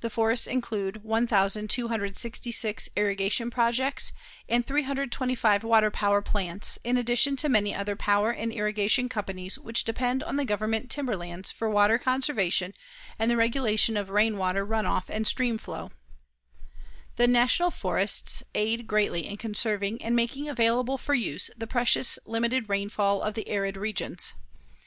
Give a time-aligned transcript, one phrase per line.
[0.00, 4.12] The forests include 1266 irrigation projects
[4.48, 9.84] and 325 water power plants, in addition to many other power and irrigation companies which
[9.84, 12.72] depend on the Government timberlands for water conservation
[13.18, 15.90] and the regulation of rain water run off and stream flow.
[17.16, 22.70] The National Forests aid greatly in conserving and making available for use the precious limited
[22.70, 24.32] rainfall of the arid regions.